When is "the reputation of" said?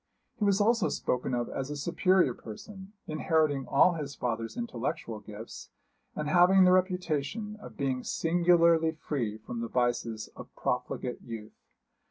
6.63-7.77